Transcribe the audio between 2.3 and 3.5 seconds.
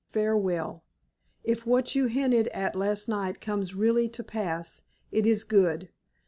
at last night